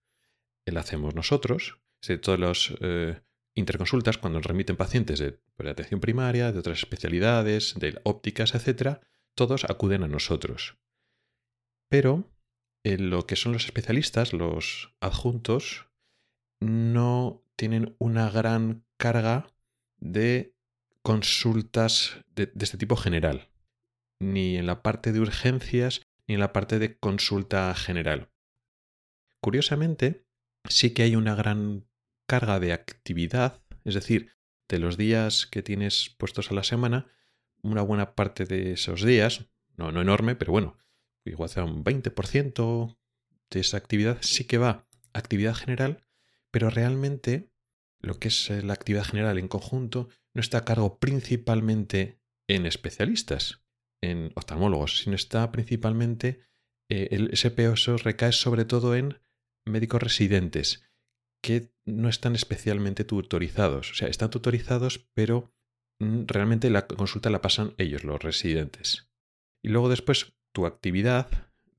la 0.67 0.79
hacemos 0.79 1.17
nosotros, 1.17 1.81
todas 2.23 2.39
las 2.39 2.73
eh, 2.81 3.23
interconsultas 3.57 4.19
cuando 4.19 4.39
remiten 4.39 4.77
pacientes 4.77 5.19
de, 5.19 5.41
de, 5.59 5.69
atención 5.69 5.99
primaria, 5.99 6.53
de 6.53 6.61
otras 6.61 6.79
especialidades, 6.79 7.75
de 7.77 8.01
ópticas, 8.05 8.55
etc., 8.55 9.01
todos 9.35 9.65
acuden 9.65 10.05
a 10.05 10.07
nosotros. 10.07 10.79
Pero 11.89 12.31
en 12.85 13.11
lo 13.11 13.27
que 13.27 13.35
son 13.35 13.51
los 13.51 13.65
especialistas, 13.65 14.33
los 14.33 14.95
adjuntos, 15.01 15.89
no 16.61 17.43
tienen 17.57 17.97
una 17.99 18.31
gran 18.31 18.85
carga 18.97 19.53
de 19.99 20.55
consultas 21.03 22.21
de, 22.37 22.53
este 22.61 22.79
tipo 22.79 22.95
general, 22.95 23.49
ni 24.21 24.57
en 24.57 24.67
la 24.67 24.85
parte 24.85 25.11
de 25.11 25.19
urgencias 25.19 26.03
en 26.35 26.41
la 26.41 26.53
parte 26.53 26.79
de 26.79 26.99
consulta 26.99 27.75
general. 27.75 28.31
Curiosamente, 29.41 30.27
sí 30.69 30.91
que 30.91 31.03
hay 31.03 31.17
una 31.17 31.35
gran 31.35 31.87
carga 32.27 32.61
de 32.61 32.73
actividad, 32.73 33.63
es 33.85 33.95
decir, 33.95 34.33
de 34.69 34.79
los 34.79 34.97
días 34.97 35.47
que 35.47 35.63
tienes 35.63 36.15
puestos 36.19 36.51
a 36.51 36.55
la 36.55 36.63
semana, 36.63 37.07
una 37.63 37.83
buena 37.83 38.15
parte 38.15 38.45
de 38.45 38.73
esos 38.73 39.03
días, 39.03 39.47
no, 39.77 39.93
no 39.93 40.01
enorme, 40.01 40.37
pero 40.37 40.53
bueno, 40.53 40.79
igual 41.25 41.49
sea 41.49 41.65
un 41.65 41.85
20% 41.85 42.97
de 43.51 43.61
esa 43.61 43.77
actividad 43.77 44.19
sí 44.21 44.45
que 44.45 44.59
va 44.59 44.87
actividad 45.13 45.55
general, 45.55 46.07
pero 46.51 46.71
realmente 46.71 47.51
lo 48.01 48.19
que 48.19 48.29
es 48.29 48.51
eh, 48.51 48.63
la 48.63 48.73
actividad 48.73 49.05
general 49.05 49.39
en 49.39 49.49
conjunto 49.49 50.09
no 50.33 50.41
está 50.41 50.59
a 50.59 50.65
cargo 50.65 50.99
principalmente 50.99 52.21
en 52.47 52.67
especialistas, 52.67 53.63
en 54.03 54.33
oftalmólogos, 54.35 54.99
sino 54.99 55.17
está 55.17 55.51
principalmente, 55.53 56.41
eh, 56.89 57.09
el, 57.11 57.31
ese 57.33 57.51
peso 57.51 57.97
recae 57.97 58.33
sobre 58.33 58.65
todo 58.65 58.95
en 58.95 59.21
médicos 59.65 60.03
residentes, 60.03 60.83
que 61.43 61.73
no 61.85 62.09
están 62.09 62.35
especialmente 62.35 63.05
tutorizados. 63.05 63.93
O 63.93 63.95
sea, 63.95 64.09
están 64.09 64.31
tutorizados, 64.31 65.09
pero 65.15 65.53
Mm, 66.01 66.25
realmente 66.27 66.71
la 66.71 66.87
consulta 66.87 67.31
la 67.31 67.43
pasan 67.43 67.75
ellos, 67.79 68.05
los 68.05 68.21
residentes. 68.21 69.09
Y 69.63 69.69
luego 69.69 69.89
después 69.89 70.33
tu 70.53 70.67
actividad, 70.67 71.29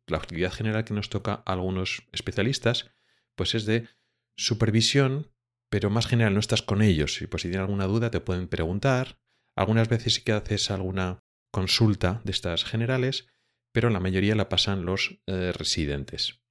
la 0.08 0.18
actividad 0.18 0.52
general 0.52 0.86
que 0.86 0.94
nos 0.94 1.10
toca 1.10 1.44
a 1.46 1.54
algunos 1.54 2.04
especialistas, 2.12 2.92
pues 3.36 3.56
es 3.56 3.66
de 3.66 3.90
supervisión, 4.38 5.32
pero 5.70 5.90
más 5.90 6.06
general, 6.06 6.34
no 6.34 6.40
estás 6.40 6.62
con 6.62 6.82
ellos. 6.82 7.22
Y 7.22 7.28
pues 7.28 7.42
si 7.42 7.50
tienen 7.50 7.66
alguna 7.66 7.88
duda 7.88 8.12
te 8.12 8.20
pueden 8.22 8.48
preguntar. 8.48 9.20
Algunas 9.56 9.90
veces 9.90 10.16
sí 10.16 10.24
que 10.24 10.34
haces 10.34 10.70
alguna 10.70 11.24
consulta 11.52 12.22
de 12.24 12.32
estas 12.32 12.64
generales, 12.64 13.28
pero 13.74 13.90
la 13.90 14.00
mayoría 14.00 14.36
la 14.36 14.50
pasan 14.50 14.86
los 14.86 15.20
eh, 15.28 15.52
residentes. 15.52 16.42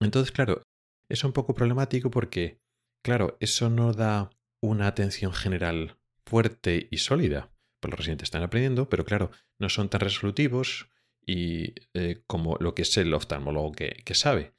Entonces, 0.00 0.32
claro, 0.32 0.62
es 1.08 1.24
un 1.24 1.32
poco 1.32 1.54
problemático 1.54 2.10
porque, 2.10 2.60
claro, 3.04 3.36
eso 3.40 3.70
no 3.70 3.92
da 3.92 4.30
una 4.62 4.86
atención 4.86 5.32
general 5.32 5.98
fuerte 6.26 6.88
y 6.90 6.98
sólida. 6.98 7.52
Pues 7.80 7.90
los 7.90 7.98
residentes 7.98 8.26
están 8.26 8.42
aprendiendo, 8.42 8.88
pero 8.88 9.04
claro, 9.04 9.30
no 9.58 9.68
son 9.68 9.88
tan 9.88 10.00
resolutivos 10.00 10.90
y 11.24 11.74
eh, 11.94 12.22
como 12.26 12.56
lo 12.60 12.74
que 12.74 12.82
es 12.82 12.96
el 12.96 13.12
oftalmólogo 13.14 13.72
que, 13.72 14.14
sabe. 14.14 14.54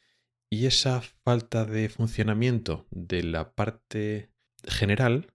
Y 0.50 0.66
esa 0.66 1.02
falta 1.02 1.66
de 1.66 1.90
funcionamiento 1.90 2.88
de 2.92 3.24
la 3.24 3.54
parte 3.54 4.32
general, 4.64 5.34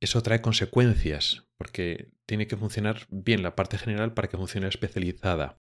eso 0.00 0.22
trae 0.22 0.40
consecuencias, 0.40 1.44
porque 1.62 2.10
tiene 2.26 2.48
que 2.48 2.56
funcionar 2.56 3.06
bien 3.08 3.44
la 3.44 3.54
parte 3.54 3.78
general 3.78 4.14
para 4.14 4.26
que 4.26 4.36
funcione 4.36 4.66
especializada. 4.66 5.62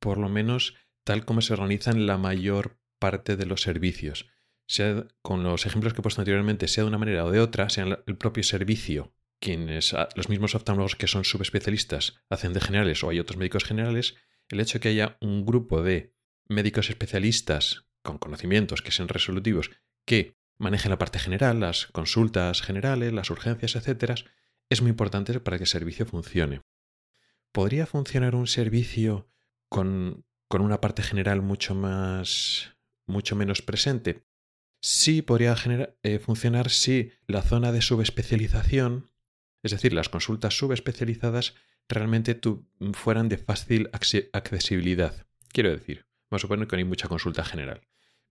Por 0.00 0.16
lo 0.16 0.30
menos 0.30 0.74
tal 1.04 1.26
como 1.26 1.42
se 1.42 1.52
organizan 1.52 2.06
la 2.06 2.16
mayor 2.16 2.80
parte 2.98 3.36
de 3.36 3.44
los 3.44 3.60
servicios. 3.60 4.26
Sea 4.66 5.06
con 5.20 5.42
los 5.42 5.66
ejemplos 5.66 5.92
que 5.92 6.00
he 6.00 6.02
puesto 6.02 6.22
anteriormente, 6.22 6.66
sea 6.66 6.84
de 6.84 6.88
una 6.88 6.96
manera 6.96 7.26
o 7.26 7.30
de 7.30 7.40
otra, 7.40 7.68
sea 7.68 8.02
el 8.06 8.16
propio 8.16 8.42
servicio, 8.42 9.12
quienes 9.38 9.94
los 10.14 10.30
mismos 10.30 10.54
oftalmólogos 10.54 10.96
que 10.96 11.08
son 11.08 11.26
subespecialistas 11.26 12.24
hacen 12.30 12.54
de 12.54 12.62
generales 12.62 13.04
o 13.04 13.10
hay 13.10 13.20
otros 13.20 13.36
médicos 13.36 13.64
generales, 13.64 14.16
el 14.48 14.60
hecho 14.60 14.78
de 14.78 14.80
que 14.80 14.88
haya 14.88 15.18
un 15.20 15.44
grupo 15.44 15.82
de 15.82 16.14
médicos 16.48 16.88
especialistas 16.88 17.86
con 18.02 18.16
conocimientos 18.16 18.80
que 18.80 18.92
sean 18.92 19.08
resolutivos 19.08 19.72
que 20.06 20.38
manejen 20.56 20.90
la 20.90 20.98
parte 20.98 21.18
general, 21.18 21.60
las 21.60 21.84
consultas 21.88 22.62
generales, 22.62 23.12
las 23.12 23.28
urgencias, 23.28 23.76
etc., 23.76 24.24
es 24.68 24.82
muy 24.82 24.90
importante 24.90 25.38
para 25.40 25.58
que 25.58 25.64
el 25.64 25.68
servicio 25.68 26.06
funcione. 26.06 26.62
¿Podría 27.52 27.86
funcionar 27.86 28.34
un 28.34 28.46
servicio 28.46 29.28
con, 29.68 30.24
con 30.48 30.62
una 30.62 30.80
parte 30.80 31.02
general 31.02 31.42
mucho 31.42 31.74
más 31.74 32.76
mucho 33.06 33.36
menos 33.36 33.62
presente? 33.62 34.24
Sí 34.80 35.22
podría 35.22 35.56
eh, 36.02 36.18
funcionar 36.18 36.70
si 36.70 37.12
la 37.26 37.42
zona 37.42 37.72
de 37.72 37.82
subespecialización, 37.82 39.10
es 39.62 39.72
decir, 39.72 39.92
las 39.92 40.08
consultas 40.08 40.56
subespecializadas, 40.56 41.54
realmente 41.88 42.38
fueran 42.92 43.28
de 43.28 43.38
fácil 43.38 43.90
accesibilidad. 43.92 45.26
Quiero 45.48 45.70
decir, 45.70 46.06
vamos 46.30 46.40
a 46.40 46.42
suponer 46.42 46.66
que 46.66 46.76
no 46.76 46.78
hay 46.78 46.84
mucha 46.84 47.08
consulta 47.08 47.44
general 47.44 47.86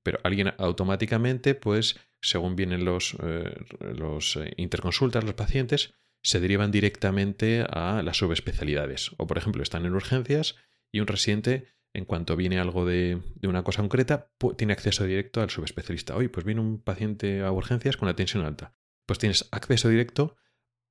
pero 0.06 0.20
alguien 0.22 0.54
automáticamente, 0.60 1.56
pues, 1.56 2.00
según 2.22 2.56
vienen 2.56 2.86
los, 2.86 3.18
eh, 3.24 3.56
los 3.80 4.36
eh, 4.36 4.54
interconsultas, 4.58 5.24
los 5.24 5.34
pacientes, 5.34 5.96
se 6.26 6.40
derivan 6.40 6.72
directamente 6.72 7.64
a 7.70 8.02
las 8.04 8.18
subespecialidades. 8.18 9.12
O, 9.18 9.28
por 9.28 9.38
ejemplo, 9.38 9.62
están 9.62 9.86
en 9.86 9.94
urgencias 9.94 10.56
y 10.92 11.00
un 11.00 11.06
residente, 11.06 11.68
en 11.94 12.06
cuanto 12.06 12.36
viene 12.36 12.60
algo 12.60 12.84
de, 12.84 13.22
una 13.44 13.64
cosa 13.64 13.84
concreta, 13.84 14.32
tiene 14.58 14.74
acceso 14.74 15.04
directo 15.04 15.42
al 15.42 15.52
subespecialista. 15.52 16.16
Hoy, 16.16 16.28
pues 16.28 16.44
viene 16.44 16.62
un 16.62 16.82
paciente 16.82 17.42
a 17.42 17.52
urgencias 17.52 17.96
con 17.96 18.08
la 18.08 18.16
tensión 18.16 18.44
alta. 18.44 18.74
Pues 19.06 19.20
tienes 19.20 19.48
acceso 19.52 19.88
directo 19.88 20.36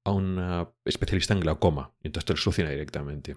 a 0.05 0.13
un 0.13 0.69
especialista 0.85 1.35
en 1.35 1.41
glaucoma. 1.41 1.97
Y 2.01 2.07
entonces 2.07 2.27
te 2.27 2.33
lo 2.35 2.37
soluciona 2.37 2.71
directamente. 2.71 3.37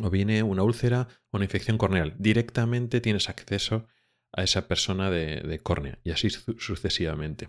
O 0.00 0.10
viene 0.10 0.42
una 0.42 0.64
úlcera 0.64 1.06
o 1.30 1.36
una 1.36 1.44
infección 1.44 1.78
corneal. 1.78 2.16
Directamente 2.18 3.00
tienes 3.00 3.28
acceso 3.28 3.86
a 4.32 4.42
esa 4.42 4.66
persona 4.66 5.08
de, 5.08 5.60
córnea 5.62 6.00
y 6.02 6.10
así 6.10 6.30
sucesivamente. 6.30 7.48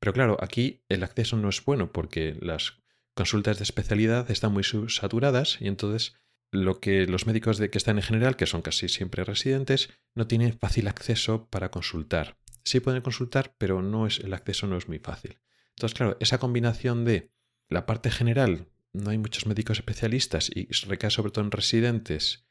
Pero 0.00 0.12
claro, 0.12 0.36
aquí 0.40 0.84
el 0.88 1.02
acceso 1.02 1.36
no 1.36 1.48
es 1.48 1.64
bueno 1.64 1.92
porque 1.92 2.36
las 2.40 2.79
consultas 3.20 3.58
de 3.58 3.64
especialidad 3.64 4.30
están 4.30 4.52
muy 4.52 4.64
saturadas 4.64 5.58
y 5.60 5.68
entonces 5.68 6.14
lo 6.52 6.80
que 6.80 7.06
los 7.06 7.26
médicos 7.26 7.58
de 7.58 7.68
que 7.68 7.76
están 7.76 7.98
en 7.98 8.02
general, 8.02 8.34
que 8.34 8.46
son 8.46 8.62
casi 8.62 8.88
siempre 8.88 9.24
residentes, 9.24 9.90
no 10.14 10.26
tienen 10.26 10.58
fácil 10.58 10.88
acceso 10.88 11.46
para 11.50 11.70
consultar. 11.70 12.38
Sí 12.64 12.80
pueden 12.80 13.02
consultar, 13.02 13.54
pero 13.58 13.82
no 13.82 14.06
es, 14.06 14.20
el 14.20 14.32
acceso 14.32 14.66
no 14.66 14.78
es 14.78 14.88
muy 14.88 15.00
fácil. 15.00 15.38
Entonces, 15.76 15.94
claro, 15.94 16.16
esa 16.18 16.38
combinación 16.38 17.04
de 17.04 17.30
la 17.68 17.84
parte 17.84 18.10
general, 18.10 18.68
no 18.94 19.10
hay 19.10 19.18
muchos 19.18 19.44
médicos 19.44 19.76
especialistas 19.76 20.48
y 20.48 20.68
recae 20.88 21.10
sobre 21.10 21.30
todo 21.30 21.44
en 21.44 21.50
residentes 21.50 22.46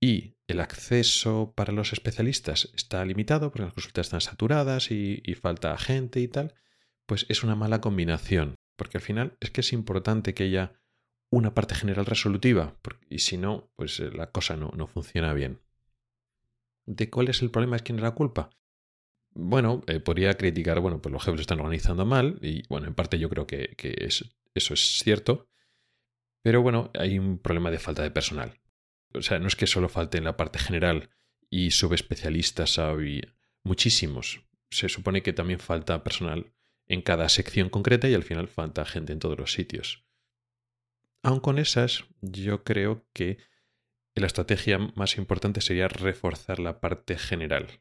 y 0.00 0.36
el 0.48 0.60
acceso 0.60 1.52
para 1.54 1.74
los 1.74 1.92
especialistas 1.92 2.70
está 2.74 3.04
limitado 3.04 3.50
porque 3.50 3.64
las 3.64 3.74
consultas 3.74 4.06
están 4.06 4.22
saturadas 4.22 4.90
y, 4.90 5.20
falta 5.34 5.76
gente 5.76 6.20
y 6.20 6.28
tal, 6.28 6.54
pues 7.04 7.26
es 7.28 7.44
una 7.44 7.56
mala 7.56 7.82
combinación. 7.82 8.54
Porque 8.76 8.98
al 8.98 9.02
final 9.02 9.36
es 9.40 9.50
que 9.50 9.60
es 9.60 9.72
importante 9.72 10.34
que 10.34 10.44
haya 10.44 10.80
una 11.30 11.54
parte 11.54 11.74
general 11.74 12.06
resolutiva, 12.06 12.76
y 13.08 13.20
si 13.20 13.36
no, 13.36 13.70
pues 13.76 13.98
eh, 14.00 14.10
la 14.12 14.30
cosa 14.30 14.56
no, 14.56 14.72
no, 14.76 14.86
funciona 14.86 15.32
bien. 15.32 15.60
¿De 16.86 17.10
cuál 17.10 17.28
es 17.28 17.42
el 17.42 17.50
problema? 17.50 17.76
¿Es 17.76 17.82
quién 17.82 17.98
es 17.98 18.02
la 18.02 18.12
culpa? 18.12 18.50
Bueno, 19.32 19.82
eh, 19.88 19.98
podría 20.00 20.34
criticar, 20.34 20.78
bueno, 20.80 21.02
pues 21.02 21.12
los 21.12 21.22
jefes 21.22 21.38
lo 21.38 21.40
están 21.42 21.60
organizando 21.60 22.06
mal, 22.06 22.38
y 22.40 22.66
bueno, 22.68 22.86
en 22.86 22.94
parte 22.94 23.18
yo 23.18 23.28
creo 23.28 23.46
que, 23.46 23.74
eso 23.98 24.74
es 24.74 24.80
cierto, 25.02 25.48
pero 26.42 26.62
bueno, 26.62 26.90
hay 26.94 27.18
un 27.18 27.38
problema 27.38 27.70
de 27.70 27.78
falta 27.78 28.02
de 28.02 28.10
personal 28.10 28.60
o 29.14 29.22
sea, 29.22 29.38
no 29.38 29.46
es 29.46 29.56
que 29.56 29.66
solo 29.66 29.88
falte 29.88 30.18
en 30.18 30.24
la 30.24 30.36
parte 30.36 30.58
general 30.58 31.10
y 31.48 31.70
subespecialistas 31.70 32.78
hay 32.78 33.22
muchísimos. 33.62 34.42
Se 34.70 34.88
supone 34.88 35.22
que 35.22 35.32
también 35.32 35.60
falta 35.60 36.02
personal 36.02 36.52
en 36.86 37.02
cada 37.02 37.28
sección 37.28 37.70
concreta 37.70 38.08
y 38.08 38.14
al 38.14 38.22
final 38.22 38.48
falta 38.48 38.84
gente 38.84 39.12
en 39.12 39.18
todos 39.18 39.38
los 39.38 39.52
sitios. 39.52 40.04
Aun 41.22 41.40
con 41.40 41.58
esas, 41.58 42.04
yo 42.20 42.64
creo 42.64 43.06
que 43.12 43.38
la 44.14 44.26
estrategia 44.26 44.78
más 44.94 45.16
importante 45.16 45.60
sería 45.60 45.88
reforzar 45.88 46.58
la 46.60 46.80
parte 46.80 47.18
general. 47.18 47.80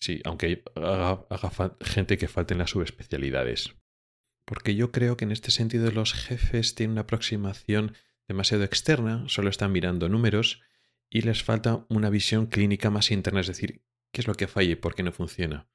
Sí, 0.00 0.20
aunque 0.24 0.64
haga, 0.74 1.76
gente 1.80 2.18
que 2.18 2.28
falten 2.28 2.58
las 2.58 2.70
subespecialidades. 2.70 3.74
Porque 4.44 4.74
yo 4.74 4.90
creo 4.90 5.16
que 5.16 5.24
en 5.24 5.30
este 5.30 5.50
sentido 5.50 5.90
los 5.92 6.14
jefes 6.14 6.74
tienen 6.74 6.92
una 6.92 7.02
aproximación 7.02 7.94
demasiado 8.26 8.64
externa, 8.64 9.24
solo 9.28 9.50
están 9.50 9.70
mirando 9.70 10.08
números 10.08 10.62
y 11.08 11.20
les 11.20 11.44
falta 11.44 11.86
una 11.88 12.10
visión 12.10 12.46
clínica 12.46 12.90
más 12.90 13.10
interna, 13.10 13.40
es 13.40 13.46
decir, 13.46 13.84
qué 14.12 14.22
es 14.22 14.26
lo 14.26 14.34
que 14.34 14.48
falla 14.48 14.72
y 14.72 14.76
por 14.76 14.94
qué 14.94 15.02
no 15.02 15.12
funciona. 15.12 15.68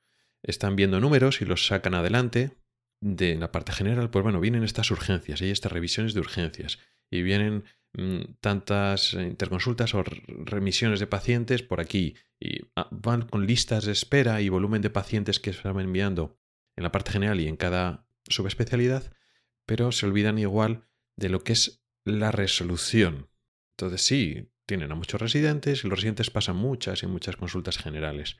Están 0.43 0.75
viendo 0.75 0.99
números 0.99 1.41
y 1.41 1.45
los 1.45 1.67
sacan 1.67 1.93
adelante. 1.93 2.57
De 2.99 3.35
la 3.35 3.51
parte 3.51 3.73
general, 3.73 4.09
pues 4.09 4.23
bueno, 4.23 4.39
vienen 4.39 4.63
estas 4.63 4.89
urgencias 4.89 5.41
y 5.41 5.51
estas 5.51 5.71
revisiones 5.71 6.15
de 6.15 6.19
urgencias 6.19 6.79
y 7.11 7.21
vienen 7.21 7.63
mm, 7.93 8.21
tantas 8.41 9.13
interconsultas 9.13 9.93
o 9.93 10.03
remisiones 10.03 10.99
de 10.99 11.05
pacientes 11.05 11.61
por 11.61 11.79
aquí 11.79 12.15
y 12.39 12.61
ah, 12.75 12.87
van 12.91 13.27
con 13.27 13.45
listas 13.45 13.85
de 13.85 13.91
espera 13.91 14.41
y 14.41 14.49
volumen 14.49 14.81
de 14.81 14.89
pacientes 14.89 15.39
que 15.39 15.53
se 15.53 15.67
van 15.67 15.79
enviando 15.79 16.39
en 16.75 16.83
la 16.83 16.91
parte 16.91 17.11
general 17.11 17.39
y 17.39 17.47
en 17.47 17.57
cada 17.57 18.07
subespecialidad, 18.27 19.11
pero 19.65 19.91
se 19.91 20.05
olvidan 20.05 20.37
igual 20.37 20.87
de 21.17 21.29
lo 21.29 21.43
que 21.43 21.53
es 21.53 21.83
la 22.05 22.31
resolución. 22.31 23.29
Entonces 23.77 24.01
sí, 24.01 24.51
tienen 24.65 24.91
a 24.91 24.95
muchos 24.95 25.21
residentes 25.21 25.83
y 25.83 25.87
los 25.87 25.99
residentes 25.99 26.29
pasan 26.29 26.55
muchas 26.55 27.03
y 27.03 27.07
muchas 27.07 27.37
consultas 27.37 27.77
generales. 27.77 28.37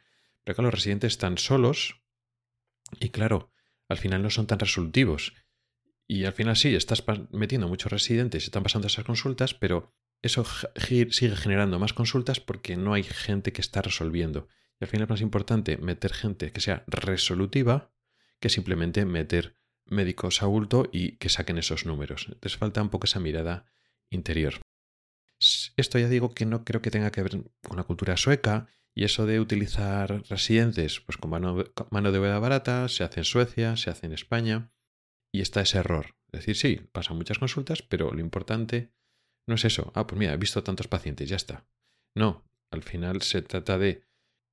Pero 0.48 0.64
los 0.64 0.74
residentes 0.74 1.12
están 1.12 1.38
solos 1.38 2.02
y 3.02 3.10
claro, 3.10 3.52
al 3.90 3.98
final 3.98 4.22
no 4.22 4.30
son 4.30 4.48
tan 4.48 4.60
resolutivos. 4.60 5.34
Y 6.08 6.24
al 6.24 6.32
final 6.32 6.56
sí, 6.56 6.74
estás 6.74 7.04
metiendo 7.32 7.68
muchos 7.68 7.92
residentes 7.92 8.44
y 8.44 8.46
están 8.46 8.64
pasando 8.64 8.88
esas 8.88 9.04
consultas, 9.04 9.54
pero 9.54 9.94
eso 10.22 10.46
sigue 10.78 11.36
generando 11.36 11.80
más 11.80 11.92
consultas 11.92 12.40
porque 12.40 12.78
no 12.78 12.94
hay 12.94 13.04
gente 13.04 13.52
que 13.52 13.60
está 13.60 13.82
resolviendo. 13.82 14.48
Y 14.80 14.86
al 14.86 14.90
final 14.90 15.04
es 15.04 15.10
más 15.10 15.22
importante 15.22 15.76
meter 15.76 16.14
gente 16.14 16.54
que 16.54 16.62
sea 16.62 16.86
resolutiva 16.88 17.92
que 18.40 18.48
simplemente 18.48 19.04
meter 19.04 19.58
médicos 19.84 20.42
a 20.42 20.46
y 20.94 21.18
que 21.18 21.28
saquen 21.28 21.58
esos 21.58 21.86
números. 21.86 22.30
Les 22.42 22.56
falta 22.56 22.82
un 22.82 22.90
poco 22.90 23.04
esa 23.04 23.20
mirada 23.20 23.66
interior. 24.10 24.62
Esto 25.76 26.00
ya 26.00 26.08
digo 26.08 26.34
que 26.34 26.46
no 26.46 26.64
creo 26.64 26.82
que 26.82 26.92
tenga 26.92 27.12
que 27.12 27.24
ver 27.24 27.44
con 27.68 27.76
la 27.76 27.84
cultura 27.84 28.16
sueca 28.16 28.70
y 28.98 29.04
eso 29.04 29.28
de 29.28 29.40
utilizar 29.40 30.24
residentes 30.28 31.02
pues 31.02 31.20
con 31.20 31.30
mano, 31.30 31.54
de 32.12 32.18
obra 32.18 32.40
barata 32.40 32.90
se 32.90 33.04
hace 33.04 33.20
en 33.20 33.26
Suecia, 33.26 33.78
se 33.78 33.92
hace 33.92 34.08
en 34.08 34.14
España 34.14 34.72
y 35.32 35.42
está 35.42 35.62
ese 35.62 35.78
error. 35.78 36.16
Es 36.32 36.40
decir, 36.40 36.56
sí, 36.56 36.90
pasan 36.92 37.18
muchas 37.18 37.38
consultas, 37.38 37.84
pero 37.84 38.12
lo 38.12 38.20
importante 38.22 38.92
no 39.48 39.54
es 39.54 39.66
eso. 39.66 39.92
Ah, 39.94 40.08
pues 40.08 40.18
mira, 40.18 40.34
he 40.34 40.38
visto 40.38 40.64
tantos 40.64 40.88
pacientes, 40.88 41.30
ya 41.30 41.36
está. 41.36 41.68
No, 42.16 42.50
al 42.72 42.82
final 42.82 43.22
se 43.22 43.44
trata 43.44 43.78
de 43.78 44.02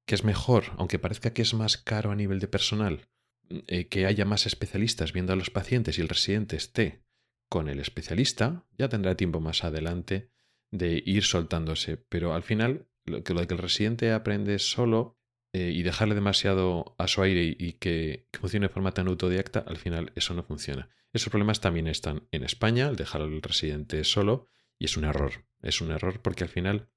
que 0.07 0.15
es 0.15 0.25
mejor, 0.25 0.73
aunque 0.77 0.99
parezca 0.99 1.33
que 1.33 1.41
es 1.41 1.55
más 1.55 1.79
caro 1.79 2.11
a 2.11 2.15
nivel 2.15 2.39
de 2.39 2.49
personal, 2.49 3.09
eh, 3.49 3.89
que 3.89 4.05
haya 4.05 4.27
más 4.27 4.45
especialistas 4.45 5.15
viendo 5.15 5.33
a 5.33 5.37
los 5.37 5.49
pacientes 5.49 5.97
y 5.97 6.03
el 6.03 6.11
residente 6.11 6.57
esté 6.57 7.03
con 7.49 7.71
el 7.71 7.81
especialista, 7.81 8.67
ya 8.77 8.91
tendrá 8.91 9.17
tiempo 9.17 9.41
más 9.41 9.65
adelante 9.65 10.29
de 10.71 11.03
ir 11.07 11.25
soltándose. 11.25 11.97
Pero 11.97 12.35
al 12.35 12.43
final, 12.43 12.91
lo 13.05 13.23
que, 13.23 13.35
lo 13.35 13.47
que 13.47 13.55
el 13.55 13.59
residente 13.59 14.13
aprende 14.13 14.59
solo 14.59 15.19
eh, 15.53 15.71
y 15.73 15.83
dejarle 15.85 16.15
demasiado 16.15 16.97
a 16.99 17.07
su 17.07 17.23
aire 17.23 17.57
y, 17.57 17.75
que, 17.75 18.27
funcione 18.33 18.67
de 18.67 18.73
forma 18.73 18.93
tan 18.93 19.07
autodidacta, 19.07 19.61
al 19.61 19.77
final 19.77 20.13
eso 20.17 20.35
no 20.35 20.43
funciona. 20.43 20.91
Esos 21.13 21.31
problemas 21.31 21.61
también 21.61 21.87
están 21.87 22.27
en 22.33 22.43
España, 22.43 22.89
el 22.89 22.97
dejar 22.97 23.23
al 23.23 23.41
residente 23.41 24.03
solo, 24.03 24.49
y 24.81 24.87
es 24.87 24.97
un 24.97 25.05
error. 25.05 25.47
Es 25.63 25.81
un 25.81 25.93
error 25.93 26.21
porque 26.23 26.43
al 26.43 26.51
final 26.51 26.89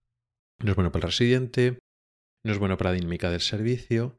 no 0.57 0.71
es 0.71 0.75
bueno 0.75 0.91
para 0.91 1.05
el 1.05 1.11
residente, 1.11 1.77
no 2.43 2.51
es 2.51 2.57
bueno 2.57 2.77
para 2.77 2.89
la 2.89 2.95
dinámica 2.95 3.29
del 3.29 3.41
servicio 3.41 4.17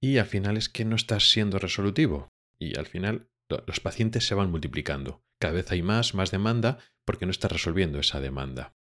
y 0.00 0.18
al 0.18 0.26
final 0.26 0.56
es 0.56 0.68
que 0.68 0.84
no 0.84 0.94
estás 0.94 1.30
siendo 1.30 1.58
resolutivo 1.58 2.28
y 2.58 2.78
al 2.78 2.86
final 2.86 3.30
los 3.66 3.80
pacientes 3.80 4.26
se 4.26 4.34
van 4.34 4.50
multiplicando. 4.50 5.24
Cada 5.40 5.54
vez 5.54 5.72
hay 5.72 5.82
más, 5.82 6.14
más 6.14 6.30
demanda 6.30 6.78
porque 7.04 7.26
no 7.26 7.32
estás 7.32 7.50
resolviendo 7.50 7.98
esa 7.98 8.20
demanda. 8.20 8.76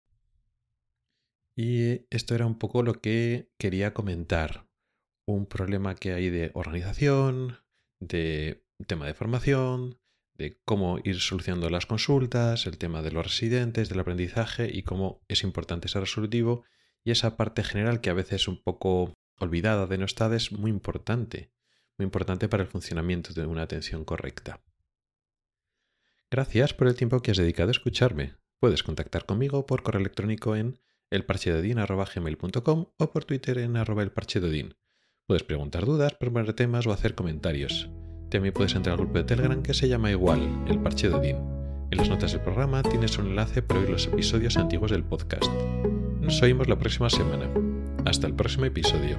Y 1.62 2.06
esto 2.10 2.36
era 2.36 2.46
un 2.46 2.58
poco 2.58 2.84
lo 2.84 3.02
que 3.02 3.52
quería 3.58 3.94
comentar. 3.94 4.66
un 5.26 5.46
problema 5.46 5.94
que 5.94 6.14
hay 6.14 6.30
de 6.30 6.52
organización, 6.54 7.58
de 8.00 8.64
tema 8.88 9.06
de 9.06 9.14
formación, 9.14 10.00
de 10.36 10.58
cómo 10.64 11.00
ir 11.04 11.20
solucionando 11.20 11.70
las 11.70 11.86
consultas, 11.86 12.66
el 12.66 12.78
tema 12.78 13.02
de 13.02 13.12
los 13.12 13.26
residentes, 13.26 13.90
del 13.90 14.00
aprendizaje 14.00 14.72
y 14.74 14.84
cómo 14.84 15.22
es 15.28 15.44
importante 15.44 15.90
ser 15.90 16.00
resolutivo 16.02 16.64
y 17.04 17.12
esa 17.12 17.36
parte 17.36 17.66
general 17.66 18.00
que 18.00 18.10
a 18.10 18.14
veces 18.14 18.44
es 18.44 18.48
un 18.48 18.64
poco 18.64 19.14
olvidada, 19.38 19.86
denostada, 19.86 20.38
es 20.38 20.54
muy 20.54 20.72
importante, 20.72 21.52
muy 21.98 22.06
importante 22.06 22.48
para 22.48 22.64
el 22.64 22.70
funcionamiento 22.70 23.34
de 23.34 23.46
una 23.46 23.64
atención 23.64 24.06
correcta. 24.06 24.62
Gracias 26.32 26.74
por 26.74 26.88
el 26.88 26.96
tiempo 26.96 27.20
que 27.20 27.32
has 27.32 27.38
dedicado 27.38 27.68
a 27.68 27.72
escucharme. 27.72 28.36
Puedes 28.62 28.82
contactar 28.82 29.26
conmigo 29.26 29.66
por 29.66 29.84
correo 29.84 30.00
electrónico 30.00 30.56
en 30.56 30.80
elparchedodin.com 31.12 32.86
o 32.98 33.12
por 33.12 33.26
Twitter 33.26 33.58
en 33.60 33.78
arroba 33.78 34.04
elparchedodin. 34.04 34.76
Puedes 35.28 35.44
preguntar 35.44 35.86
dudas, 35.86 36.16
proponer 36.16 36.54
temas 36.54 36.88
o 36.88 36.92
hacer 36.92 37.14
comentarios. 37.14 37.90
También 38.30 38.54
puedes 38.54 38.76
entrar 38.76 38.94
al 38.94 39.00
grupo 39.00 39.18
de 39.18 39.24
Telegram 39.24 39.62
que 39.62 39.74
se 39.74 39.88
llama 39.88 40.12
igual, 40.12 40.66
El 40.68 40.80
Parche. 40.80 41.10
En 41.10 41.98
las 41.98 42.10
notas 42.10 42.32
del 42.32 42.42
programa 42.42 42.84
tienes 42.84 43.18
un 43.18 43.28
enlace 43.28 43.62
para 43.62 43.80
oír 43.80 43.90
los 43.90 44.08
episodios 44.08 44.58
antiguos 44.58 44.92
del 44.92 45.04
podcast. 45.04 45.52
Nos 46.22 46.42
oímos 46.42 46.68
la 46.68 46.78
próxima 46.78 47.10
semana. 47.10 47.50
Hasta 48.06 48.28
el 48.28 48.36
próximo 48.36 48.66
episodio. 48.66 49.18